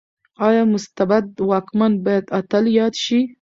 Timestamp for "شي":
3.05-3.19